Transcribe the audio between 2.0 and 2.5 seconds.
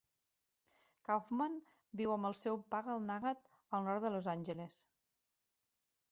viu amb el